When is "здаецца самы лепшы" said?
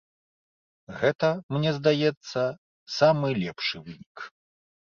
1.77-3.77